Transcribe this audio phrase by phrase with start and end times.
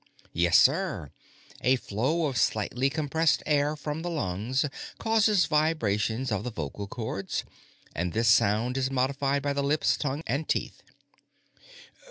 [0.33, 1.11] "Yes, sir.
[1.63, 4.65] A flow of slightly compressed air from the lungs
[4.97, 7.43] causes vibration of the vocal cords,
[7.93, 10.81] and this sound is modified by the lips, tongue, and teeth."